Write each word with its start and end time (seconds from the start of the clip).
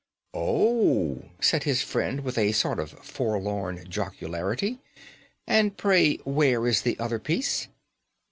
"Oh!" 0.33 1.25
said 1.39 1.61
his 1.61 1.83
friend, 1.83 2.21
with 2.21 2.35
a 2.35 2.53
sort 2.53 2.79
of 2.79 2.89
forlorn 3.05 3.85
jocularity; 3.87 4.79
"and 5.45 5.77
pray 5.77 6.15
where 6.23 6.65
is 6.65 6.81
the 6.81 6.97
other 6.97 7.19
piece?" 7.19 7.67